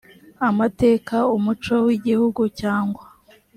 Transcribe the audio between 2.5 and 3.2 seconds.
cyangwa